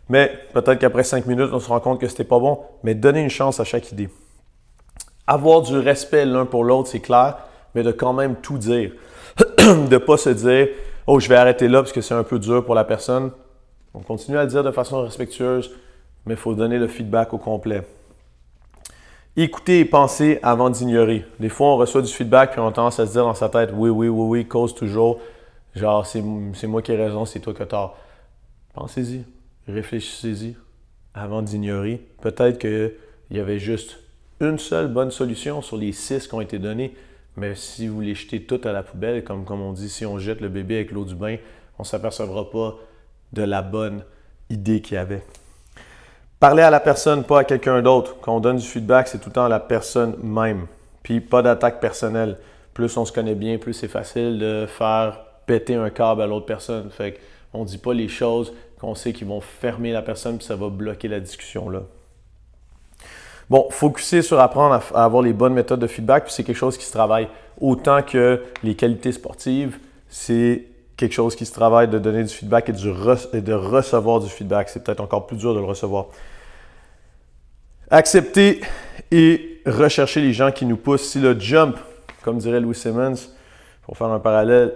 [0.10, 3.22] Mais peut-être qu'après cinq minutes, on se rend compte que c'était pas bon, mais donnez
[3.22, 4.10] une chance à chaque idée.
[5.26, 7.38] Avoir du respect l'un pour l'autre, c'est clair,
[7.76, 8.92] mais de quand même tout dire.
[9.90, 10.70] de pas se dire
[11.06, 13.32] Oh, je vais arrêter là parce que c'est un peu dur pour la personne.
[13.94, 15.72] On continue à le dire de façon respectueuse,
[16.26, 17.84] mais il faut donner le feedback au complet.
[19.36, 21.26] Écouter et penser avant d'ignorer.
[21.40, 23.50] Des fois, on reçoit du feedback puis on a tendance à se dire dans sa
[23.50, 25.20] tête Oui, oui, oui, oui, cause toujours.
[25.76, 26.22] Genre, c'est
[26.68, 27.98] moi qui ai raison, c'est toi qui as tort.
[28.74, 29.24] Pensez-y,
[29.68, 30.56] réfléchissez-y
[31.14, 32.02] avant d'ignorer.
[32.22, 32.92] Peut-être qu'il
[33.32, 34.00] y avait juste
[34.40, 36.96] une seule bonne solution sur les six qui ont été données.
[37.36, 40.18] Mais si vous les jetez toutes à la poubelle, comme, comme on dit, si on
[40.18, 41.38] jette le bébé avec l'eau du bain,
[41.78, 42.76] on ne s'apercevra pas
[43.34, 44.04] de la bonne
[44.50, 45.24] idée qu'il y avait.
[46.40, 48.16] Parler à la personne, pas à quelqu'un d'autre.
[48.22, 50.68] Quand on donne du feedback, c'est tout le temps à la personne même.
[51.04, 52.38] Puis pas d'attaque personnelle.
[52.74, 56.46] Plus on se connaît bien, plus c'est facile de faire péter un câble à l'autre
[56.46, 56.90] personne.
[56.92, 57.20] Fait
[57.52, 60.56] qu'on ne dit pas les choses qu'on sait qu'ils vont fermer la personne, puis ça
[60.56, 61.84] va bloquer la discussion là.
[63.50, 66.78] Bon, focuser sur apprendre à, avoir les bonnes méthodes de feedback, puis c'est quelque chose
[66.78, 67.30] qui se travaille
[67.62, 70.66] autant que les qualités sportives, c'est
[70.98, 74.68] quelque chose qui se travaille de donner du feedback et, de recevoir du feedback.
[74.70, 76.08] C'est peut-être encore plus dur de le recevoir.
[77.90, 78.62] Accepter
[79.12, 81.10] et rechercher les gens qui nous poussent.
[81.10, 81.78] Si le jump,
[82.24, 83.30] comme dirait Louis Simmons,
[83.84, 84.74] pour faire un parallèle,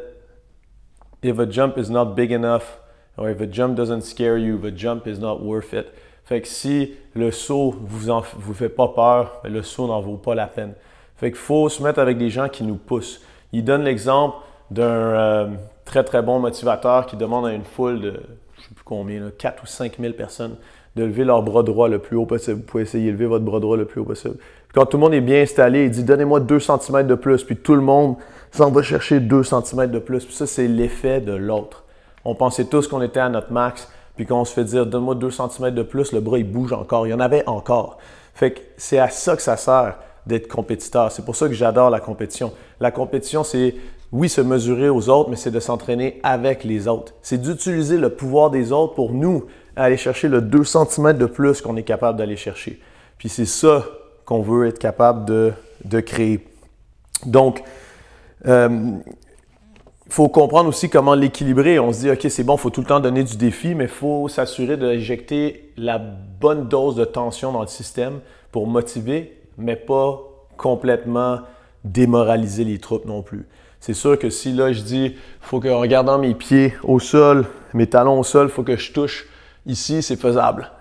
[1.24, 2.81] if a jump is not big enough,
[3.17, 5.88] a jump doesn't scare you, the jump is not worth it.
[6.26, 10.02] Fait que si le saut vous en, vous fait pas peur, ben, le saut n'en
[10.02, 10.74] vaut pas la peine.
[11.17, 13.21] Fait qu'il faut se mettre avec des gens qui nous poussent.
[13.54, 14.38] Il donne l'exemple
[14.69, 15.47] d'un euh,
[15.86, 18.13] très très bon motivateur qui demande à une foule de,
[18.58, 20.56] je sais plus combien, 4 ou 5 000 personnes
[20.95, 22.58] de lever leur bras droit le plus haut possible.
[22.58, 24.36] Vous pouvez essayer de lever votre bras droit le plus haut possible.
[24.74, 27.58] quand tout le monde est bien installé, il dit donnez-moi 2 cm de plus, puis
[27.58, 28.15] tout le monde
[28.52, 30.26] s'en va chercher 2 cm de plus.
[30.26, 31.81] Puis ça, c'est l'effet de l'autre.
[32.26, 35.16] On pensait tous qu'on était à notre max, puis quand on se fait dire donne-moi
[35.16, 37.08] 2 cm de plus, le bras il bouge encore.
[37.08, 37.98] Il y en avait encore.
[38.34, 41.12] Fait que c'est à ça que ça sert d'être compétiteur.
[41.12, 42.54] C'est pour ça que j'adore la compétition.
[42.80, 43.76] La compétition, c'est
[44.12, 47.14] oui, se mesurer aux autres, mais c'est de s'entraîner avec les autres.
[47.22, 51.62] C'est d'utiliser le pouvoir des autres pour nous aller chercher le 2 cm de plus
[51.62, 52.80] qu'on est capable d'aller chercher.
[53.18, 53.86] Puis c'est ça
[54.26, 55.54] qu'on veut être capable de,
[55.86, 56.46] de créer.
[57.26, 57.64] Donc,
[58.48, 58.98] euh,
[60.12, 61.80] faut comprendre aussi comment l'équilibrer.
[61.80, 63.86] On se dit, OK, c'est bon, il faut tout le temps donner du défi, mais
[63.86, 68.19] il faut s'assurer d'injecter la bonne dose de tension dans le système
[68.52, 70.21] pour motiver, mais pas
[70.58, 71.39] complètement
[71.86, 73.47] démoraliser les troupes non plus.
[73.80, 77.88] C'est sûr que si là, je dis, faut qu'en regardant mes pieds au sol, mes
[77.88, 79.28] talons au sol, il faut que je touche
[79.65, 80.71] ici, c'est faisable.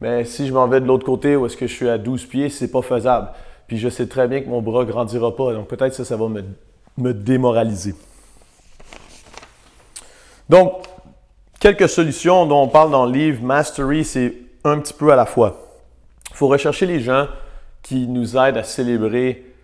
[0.00, 2.24] Mais si je m'en vais de l'autre côté où est-ce que je suis à 12
[2.24, 3.28] pieds, c'est pas faisable.
[3.66, 5.52] Puis je sais très bien que mon bras grandira pas.
[5.52, 6.42] Donc peut-être que ça, ça va me,
[6.96, 7.94] me démoraliser.
[10.48, 10.84] Donc,
[11.60, 15.26] quelques solutions dont on parle dans le livre Mastery, c'est un petit peu à la
[15.26, 15.60] fois.
[16.30, 17.26] Il faut rechercher les gens
[17.82, 19.54] qui nous aident à célébrer,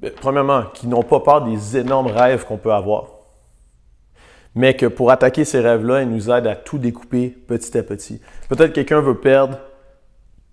[0.00, 3.06] ben, premièrement, qui n'ont pas peur des énormes rêves qu'on peut avoir,
[4.54, 8.20] mais que pour attaquer ces rêves-là, ils nous aident à tout découper petit à petit.
[8.48, 9.58] Peut-être quelqu'un veut perdre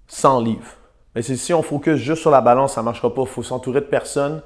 [0.08, 0.74] 100 livres.
[1.16, 3.22] Mais si on focus juste sur la balance, ça ne marchera pas.
[3.22, 4.42] Il faut s'entourer de personnes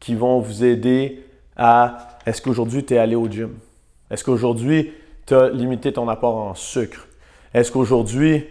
[0.00, 1.24] qui vont vous aider
[1.56, 3.54] à est-ce qu'aujourd'hui tu es allé au gym?
[4.10, 4.92] Est-ce qu'aujourd'hui,
[5.26, 7.06] tu as limité ton apport en sucre?
[7.54, 8.46] Est-ce qu'aujourd'hui,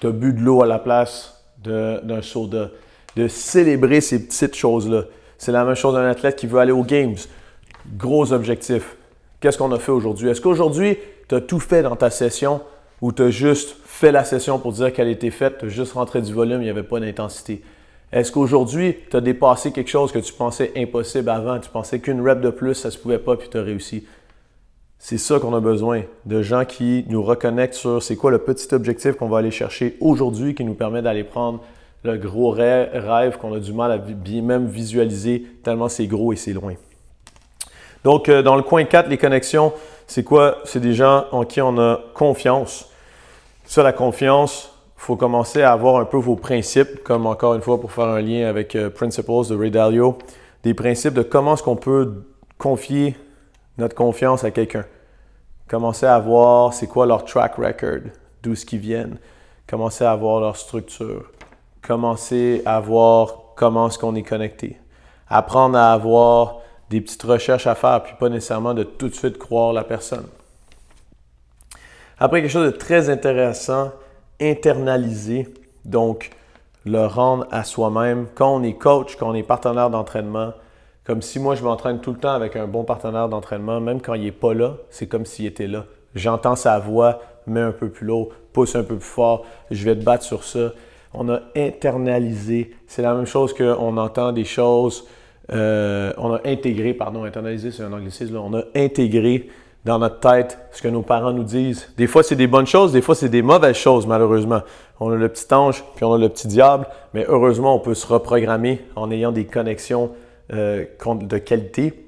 [0.00, 2.70] tu as bu de l'eau à la place d'un soda?
[3.16, 5.04] De célébrer ces petites choses-là.
[5.36, 7.16] C'est la même chose d'un athlète qui veut aller aux Games.
[7.96, 8.96] Gros objectif.
[9.40, 10.28] Qu'est-ce qu'on a fait aujourd'hui?
[10.28, 10.96] Est-ce qu'aujourd'hui,
[11.28, 12.62] tu as tout fait dans ta session
[13.00, 15.92] ou tu as juste fait la session pour dire qu'elle était faite, tu as juste
[15.94, 17.62] rentré du volume, il n'y avait pas d'intensité?
[18.12, 21.58] Est-ce qu'aujourd'hui, tu as dépassé quelque chose que tu pensais impossible avant?
[21.58, 24.06] Tu pensais qu'une rep de plus, ça se pouvait pas, puis tu as réussi.
[24.98, 28.72] C'est ça qu'on a besoin, de gens qui nous reconnectent sur c'est quoi le petit
[28.74, 31.60] objectif qu'on va aller chercher aujourd'hui qui nous permet d'aller prendre
[32.04, 36.36] le gros rêve qu'on a du mal à bien même visualiser tellement c'est gros et
[36.36, 36.74] c'est loin.
[38.04, 39.72] Donc, euh, dans le coin 4, les connexions,
[40.06, 40.58] c'est quoi?
[40.64, 42.90] C'est des gens en qui on a confiance.
[43.64, 44.71] Ça, la confiance,
[45.02, 48.20] faut commencer à avoir un peu vos principes, comme encore une fois pour faire un
[48.20, 50.16] lien avec euh, Principles de Ray Dalio,
[50.62, 52.22] des principes de comment est-ce qu'on peut
[52.56, 53.16] confier
[53.78, 54.84] notre confiance à quelqu'un.
[55.66, 58.12] Commencer à voir c'est quoi leur track record,
[58.44, 59.18] d'où ce qu'ils viennent.
[59.68, 61.32] Commencer à voir leur structure.
[61.84, 64.78] Commencer à voir comment est-ce qu'on est connecté.
[65.28, 66.58] Apprendre à avoir
[66.90, 70.28] des petites recherches à faire, puis pas nécessairement de tout de suite croire la personne.
[72.20, 73.90] Après, quelque chose de très intéressant,
[74.42, 75.48] internaliser,
[75.84, 76.30] donc
[76.84, 78.26] le rendre à soi-même.
[78.34, 80.52] Quand on est coach, quand on est partenaire d'entraînement,
[81.04, 84.14] comme si moi je m'entraîne tout le temps avec un bon partenaire d'entraînement, même quand
[84.14, 85.84] il n'est pas là, c'est comme s'il était là.
[86.14, 89.96] J'entends sa voix, mets un peu plus haut, pousse un peu plus fort, je vais
[89.96, 90.72] te battre sur ça.
[91.14, 92.74] On a internalisé.
[92.86, 95.06] C'est la même chose qu'on entend des choses
[95.50, 99.48] euh, on a intégré, pardon, internalisé, c'est un anglicisme, on a intégré
[99.84, 101.88] dans notre tête ce que nos parents nous disent.
[101.96, 104.60] Des fois, c'est des bonnes choses, des fois, c'est des mauvaises choses, malheureusement.
[105.00, 107.94] On a le petit ange, puis on a le petit diable, mais heureusement, on peut
[107.94, 110.12] se reprogrammer en ayant des connexions
[110.52, 112.06] euh, de qualité.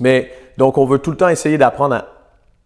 [0.00, 2.08] Mais donc, on veut tout le temps essayer d'apprendre à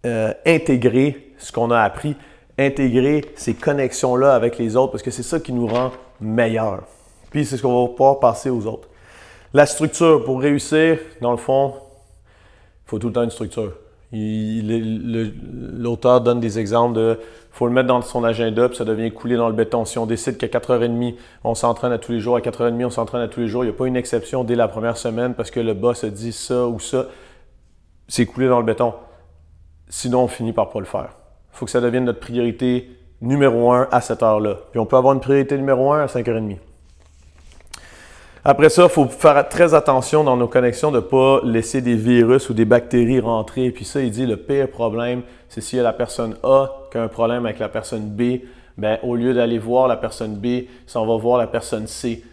[0.07, 2.17] euh, intégrer ce qu'on a appris,
[2.59, 6.85] intégrer ces connexions-là avec les autres, parce que c'est ça qui nous rend meilleurs.
[7.31, 8.89] Puis, c'est ce qu'on va pouvoir passer aux autres.
[9.53, 13.73] La structure, pour réussir, dans le fond, il faut tout le temps une structure.
[14.13, 17.19] L'auteur donne des exemples de
[17.51, 19.85] faut le mettre dans son agenda, puis ça devient coulé dans le béton.
[19.85, 23.23] Si on décide qu'à 4h30, on s'entraîne à tous les jours, à 4h30, on s'entraîne
[23.23, 25.51] à tous les jours, il n'y a pas une exception dès la première semaine parce
[25.51, 27.07] que le boss a dit ça ou ça,
[28.09, 28.95] c'est coulé dans le béton.
[29.89, 31.17] Sinon, on finit par pas le faire.
[31.51, 32.89] Faut que ça devienne notre priorité
[33.21, 34.57] numéro un à cette heure-là.
[34.71, 36.57] Puis on peut avoir une priorité numéro un à 5h30.
[38.45, 41.95] Après ça, il faut faire très attention dans nos connexions de ne pas laisser des
[41.95, 43.71] virus ou des bactéries rentrer.
[43.71, 46.99] Puis ça, il dit le pire problème, c'est s'il y a la personne A qui
[46.99, 48.41] a un problème avec la personne B,
[48.77, 52.25] ben, au lieu d'aller voir la personne B, si on va voir la personne C,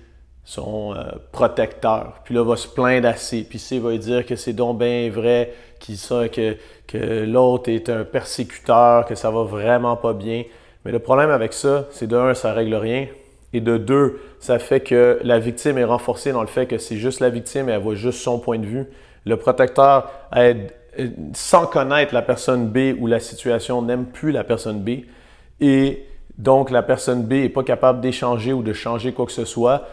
[0.44, 2.22] son euh, protecteur.
[2.24, 3.46] Puis là, va se plaindre à C.
[3.48, 9.06] Puis C va dire que c'est donc bien vrai, que, que l'autre est un persécuteur,
[9.06, 10.44] que ça va vraiment pas bien.
[10.86, 13.06] Mais le problème avec ça, c'est de un, ça règle rien.
[13.54, 16.98] Et de deux, ça fait que la victime est renforcée dans le fait que c'est
[16.98, 18.86] juste la victime et elle voit juste son point de vue.
[19.26, 20.72] Le protecteur aide,
[21.34, 25.02] sans connaître la personne B ou la situation, n'aime plus la personne B.
[25.62, 26.06] Et
[26.38, 29.88] donc, la personne B n'est pas capable d'échanger ou de changer quoi que ce soit.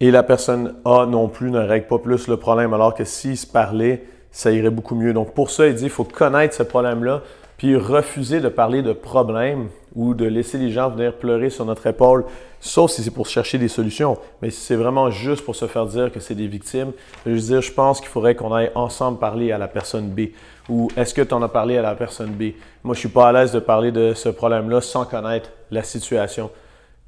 [0.00, 3.36] Et la personne A non plus ne règle pas plus le problème, alors que s'il
[3.36, 5.12] se parlait, ça irait beaucoup mieux.
[5.12, 7.22] Donc, pour ça, il dit qu'il faut connaître ce problème-là,
[7.56, 11.86] puis refuser de parler de problème ou de laisser les gens venir pleurer sur notre
[11.86, 12.24] épaule,
[12.60, 14.16] sauf si c'est pour chercher des solutions.
[14.40, 16.92] Mais si c'est vraiment juste pour se faire dire que c'est des victimes,
[17.26, 20.28] je veux dire, je pense qu'il faudrait qu'on aille ensemble parler à la personne B.
[20.68, 22.52] Ou est-ce que tu en as parlé à la personne B?
[22.84, 26.50] Moi, je suis pas à l'aise de parler de ce problème-là sans connaître la situation.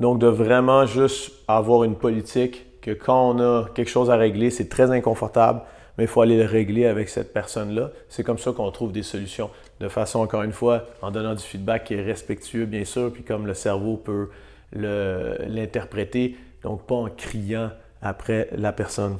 [0.00, 4.50] Donc, de vraiment juste avoir une politique que quand on a quelque chose à régler,
[4.50, 5.62] c'est très inconfortable,
[5.96, 7.90] mais il faut aller le régler avec cette personne-là.
[8.08, 9.50] C'est comme ça qu'on trouve des solutions.
[9.84, 13.22] De façon, encore une fois, en donnant du feedback qui est respectueux, bien sûr, puis
[13.22, 14.30] comme le cerveau peut
[14.72, 17.68] l'interpréter, donc pas en criant
[18.00, 19.18] après la personne.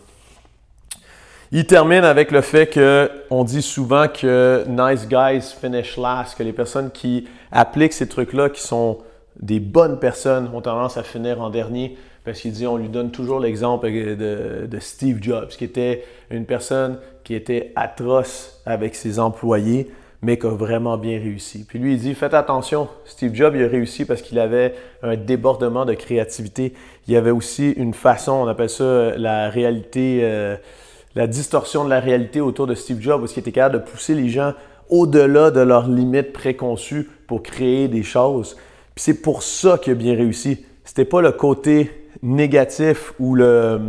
[1.53, 6.55] Il termine avec le fait qu'on dit souvent que nice guys finish last, que les
[6.55, 9.00] personnes qui appliquent ces trucs-là, qui sont
[9.38, 13.11] des bonnes personnes, ont tendance à finir en dernier parce qu'il dit, on lui donne
[13.11, 19.90] toujours l'exemple de, Steve Jobs, qui était une personne qui était atroce avec ses employés,
[20.25, 21.65] mais qui a vraiment bien réussi.
[21.69, 25.17] Puis lui, il dit, faites attention, Steve Jobs, il a réussi parce qu'il avait un
[25.17, 26.73] débordement de créativité.
[27.07, 30.57] Il y avait aussi une façon, on appelle ça la réalité, euh,
[31.15, 34.15] la distorsion de la réalité autour de Steve Jobs, parce qu'il était capable de pousser
[34.15, 34.55] les gens
[34.89, 38.57] au-delà de leurs limites préconçues pour créer des choses.
[38.95, 40.65] Puis c'est pour ça qu'il a bien réussi.
[40.85, 41.91] C'était pas le côté
[42.23, 43.81] négatif ou le,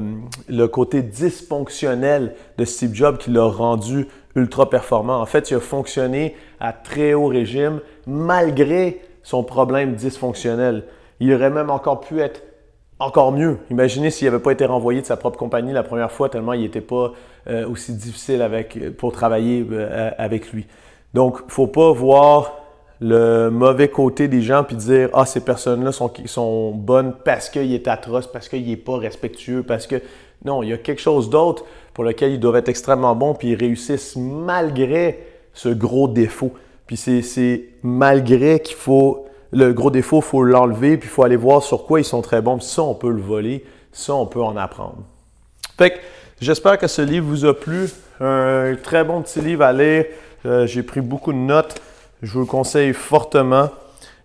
[0.49, 5.21] le, côté dysfonctionnel de Steve Jobs qui l'a rendu ultra performant.
[5.21, 10.83] En fait, il a fonctionné à très haut régime malgré son problème dysfonctionnel.
[11.19, 12.43] Il aurait même encore pu être
[12.99, 13.57] encore mieux.
[13.69, 16.61] Imaginez s'il n'avait pas été renvoyé de sa propre compagnie la première fois tellement il
[16.61, 17.11] n'était pas
[17.47, 20.65] euh, aussi difficile avec, pour travailler euh, avec lui.
[21.13, 22.59] Donc, il ne faut pas voir
[23.01, 27.73] le mauvais côté des gens puis dire ah ces personnes-là sont, sont bonnes parce qu'il
[27.73, 30.01] est atroce, parce qu'il n'est pas respectueux, parce que
[30.43, 31.65] non, il y a quelque chose d'autre
[31.95, 36.53] pour lequel ils doivent être extrêmement bons puis ils réussissent malgré ce gros défaut.
[36.85, 41.37] Puis c'est malgré qu'il faut, le gros défaut, il faut l'enlever, puis il faut aller
[41.37, 42.57] voir sur quoi ils sont très bons.
[42.57, 44.97] Puis ça, on peut le voler, ça, on peut en apprendre.
[45.77, 45.95] Fait que
[46.39, 47.89] j'espère que ce livre vous a plu.
[48.19, 50.05] Un très bon petit livre à lire.
[50.45, 51.81] Euh, j'ai pris beaucoup de notes.
[52.21, 53.69] Je vous le conseille fortement.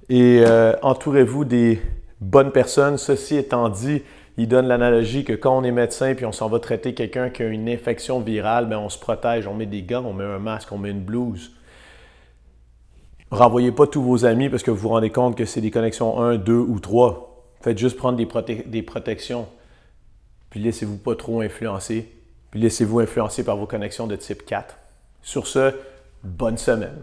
[0.09, 1.81] Et euh, entourez-vous des
[2.21, 2.99] bonnes personnes.
[2.99, 4.03] Ceci étant dit,
[4.41, 7.43] il donne l'analogie que quand on est médecin puis on s'en va traiter quelqu'un qui
[7.43, 10.39] a une infection virale, bien, on se protège, on met des gants, on met un
[10.39, 11.53] masque, on met une blouse.
[13.31, 16.19] Renvoyez pas tous vos amis parce que vous vous rendez compte que c'est des connexions
[16.19, 17.53] 1, 2 ou 3.
[17.61, 19.47] Faites juste prendre des, des protections.
[20.49, 22.11] Puis laissez-vous pas trop influencer.
[22.51, 24.75] Puis laissez-vous influencer par vos connexions de type 4.
[25.21, 25.75] Sur ce,
[26.25, 26.97] bonne semaine.